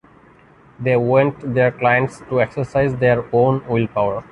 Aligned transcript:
They 0.79 0.97
want 0.97 1.53
their 1.53 1.69
clients 1.71 2.21
to 2.29 2.41
exercise 2.41 2.95
their 2.95 3.23
own 3.35 3.63
willpower. 3.67 4.19